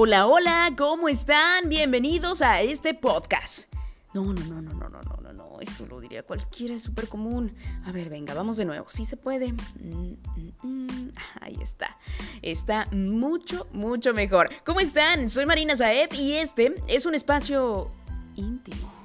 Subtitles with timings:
[0.00, 1.68] Hola, hola, ¿cómo están?
[1.68, 3.68] Bienvenidos a este podcast.
[4.14, 7.08] No, no, no, no, no, no, no, no, no, eso lo diría cualquiera, es súper
[7.08, 7.52] común.
[7.84, 9.52] A ver, venga, vamos de nuevo, sí se puede.
[9.52, 11.12] Mm, mm, mm.
[11.40, 11.98] Ahí está,
[12.42, 14.50] está mucho, mucho mejor.
[14.64, 15.28] ¿Cómo están?
[15.28, 17.90] Soy Marina Saeb y este es un espacio
[18.36, 18.97] íntimo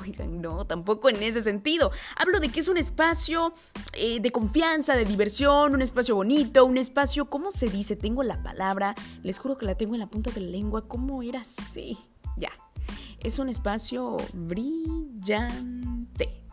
[0.00, 1.90] Oigan, no, tampoco en ese sentido.
[2.16, 3.52] Hablo de que es un espacio
[3.94, 7.96] eh, de confianza, de diversión, un espacio bonito, un espacio, ¿cómo se dice?
[7.96, 10.88] Tengo la palabra, les juro que la tengo en la punta de la lengua.
[10.88, 11.98] ¿Cómo era así?
[12.36, 12.52] Ya.
[13.20, 15.90] Es un espacio brillante.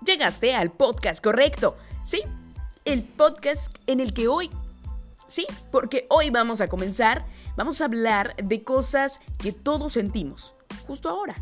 [0.06, 1.78] Llegaste al podcast, correcto.
[2.04, 2.22] Sí,
[2.84, 4.50] el podcast en el que hoy
[5.28, 7.26] Sí, porque hoy vamos a comenzar,
[7.58, 10.56] vamos a hablar de cosas que todos sentimos,
[10.88, 11.36] justo ahora.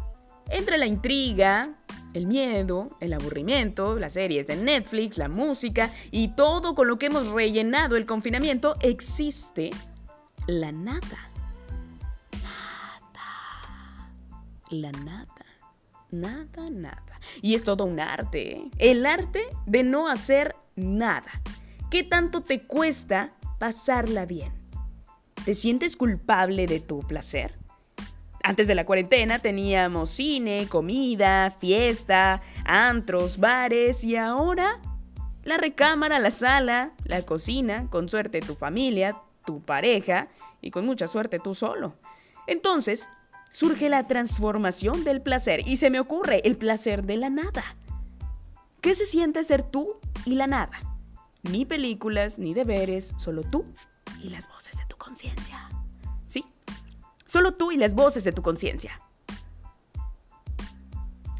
[0.50, 1.76] Entre la intriga,
[2.16, 7.08] el miedo, el aburrimiento, las series de Netflix, la música y todo con lo que
[7.08, 9.70] hemos rellenado el confinamiento, existe
[10.48, 11.30] la nada.
[12.42, 14.12] Nada.
[14.70, 15.28] La nada.
[16.10, 17.20] Nada, nada.
[17.42, 18.54] Y es todo un arte.
[18.54, 18.72] ¿eh?
[18.78, 21.42] El arte de no hacer nada.
[21.92, 24.54] ¿Qué tanto te cuesta pasarla bien?
[25.44, 27.65] ¿Te sientes culpable de tu placer?
[28.48, 34.80] Antes de la cuarentena teníamos cine, comida, fiesta, antros, bares y ahora
[35.44, 40.28] la recámara, la sala, la cocina, con suerte tu familia, tu pareja
[40.62, 41.96] y con mucha suerte tú solo.
[42.46, 43.10] Entonces,
[43.50, 47.64] surge la transformación del placer y se me ocurre el placer de la nada.
[48.80, 50.80] ¿Qué se siente ser tú y la nada?
[51.42, 53.66] Ni películas, ni deberes, solo tú
[54.22, 55.68] y las voces de tu conciencia.
[57.36, 59.02] Solo tú y las voces de tu conciencia.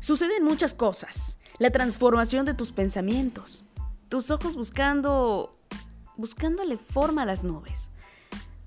[0.02, 1.38] Suceden muchas cosas.
[1.58, 3.64] La transformación de tus pensamientos.
[4.10, 5.56] Tus ojos buscando...
[6.18, 7.92] buscándole forma a las nubes.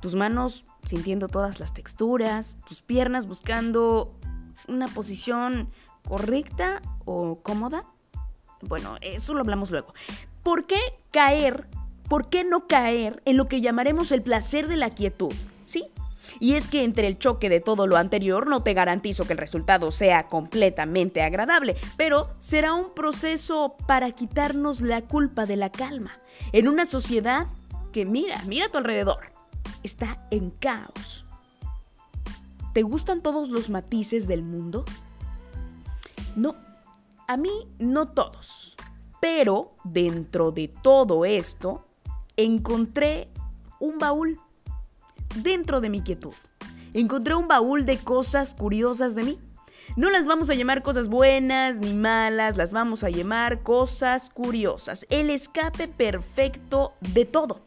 [0.01, 2.57] Tus manos sintiendo todas las texturas.
[2.67, 4.17] Tus piernas buscando
[4.67, 5.70] una posición
[6.08, 7.85] correcta o cómoda.
[8.63, 9.92] Bueno, eso lo hablamos luego.
[10.42, 10.81] ¿Por qué
[11.13, 11.69] caer?
[12.08, 15.35] ¿Por qué no caer en lo que llamaremos el placer de la quietud?
[15.67, 15.92] ¿Sí?
[16.40, 19.39] Y es que entre el choque de todo lo anterior no te garantizo que el
[19.39, 26.18] resultado sea completamente agradable, pero será un proceso para quitarnos la culpa de la calma.
[26.52, 27.46] En una sociedad
[27.92, 29.33] que mira, mira a tu alrededor,
[29.83, 31.27] está en caos.
[32.74, 34.84] ¿Te gustan todos los matices del mundo?
[36.36, 36.55] No,
[37.27, 38.77] a mí no todos.
[39.20, 41.86] Pero dentro de todo esto,
[42.36, 43.30] encontré
[43.80, 44.40] un baúl
[45.36, 46.34] dentro de mi quietud.
[46.94, 49.39] Encontré un baúl de cosas curiosas de mí.
[49.96, 55.06] No las vamos a llamar cosas buenas ni malas, las vamos a llamar cosas curiosas.
[55.11, 57.61] El escape perfecto de todo.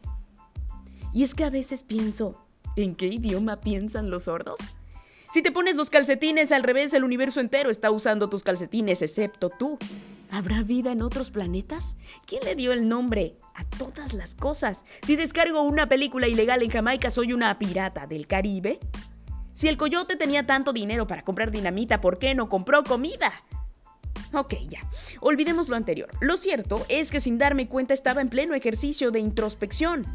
[1.13, 2.38] Y es que a veces pienso,
[2.75, 4.59] ¿en qué idioma piensan los sordos?
[5.31, 9.49] Si te pones los calcetines al revés, el universo entero está usando tus calcetines, excepto
[9.49, 9.78] tú.
[10.31, 11.97] ¿Habrá vida en otros planetas?
[12.25, 14.86] ¿Quién le dio el nombre a todas las cosas?
[15.03, 18.80] Si descargo una película ilegal en Jamaica, soy una pirata del Caribe.
[19.53, 23.44] Si el coyote tenía tanto dinero para comprar dinamita, ¿por qué no compró comida?
[24.31, 24.80] Ok, ya.
[25.20, 26.09] Olvidemos lo anterior.
[26.22, 30.06] Lo cierto es que sin darme cuenta estaba en pleno ejercicio de introspección.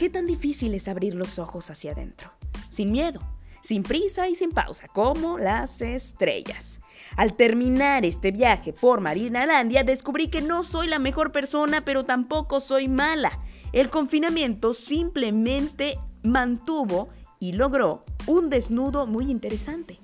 [0.00, 2.32] ¿Qué tan difícil es abrir los ojos hacia adentro?
[2.68, 3.20] Sin miedo,
[3.66, 6.80] sin prisa y sin pausa, como las estrellas.
[7.16, 12.60] Al terminar este viaje por Marinalandia, descubrí que no soy la mejor persona, pero tampoco
[12.60, 13.40] soy mala.
[13.72, 17.08] El confinamiento simplemente mantuvo
[17.40, 19.98] y logró un desnudo muy interesante.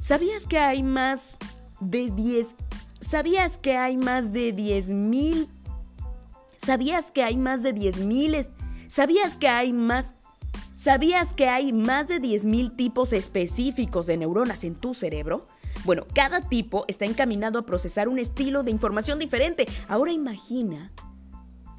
[0.00, 1.38] ¿Sabías que hay más
[1.80, 2.56] de 10
[3.00, 5.46] ¿Sabías que hay más de 10.000
[6.56, 8.48] ¿Sabías que hay más de 10.000
[8.88, 10.16] ¿Sabías que hay más
[10.76, 15.46] ¿Sabías que hay más de 10.000 tipos específicos de neuronas en tu cerebro?
[15.86, 19.66] Bueno, cada tipo está encaminado a procesar un estilo de información diferente.
[19.88, 20.92] Ahora imagina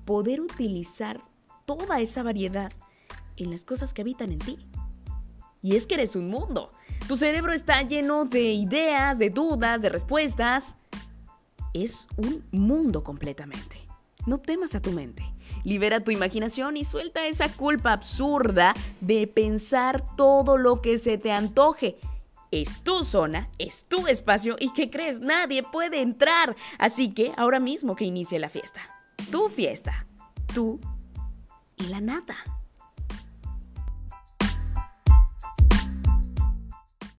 [0.04, 1.22] poder utilizar
[1.66, 2.72] toda esa variedad
[3.36, 4.68] en las cosas que habitan en ti.
[5.62, 6.72] Y es que eres un mundo.
[7.07, 10.75] Tu cerebro está lleno de ideas, de dudas, de respuestas.
[11.75, 13.77] Es un mundo completamente.
[14.25, 15.24] No temas a tu mente.
[15.68, 21.34] Libera tu imaginación y suelta esa culpa absurda de pensar todo lo que se te
[21.34, 21.98] antoje.
[22.52, 25.19] Es tu zona, es tu espacio y ¿qué crees?
[25.19, 26.56] Nadie puede entrar.
[26.80, 28.80] Así que ahora mismo que inicie la fiesta.
[29.30, 30.08] Tu fiesta.
[30.54, 30.80] Tú
[31.75, 32.56] y la nada.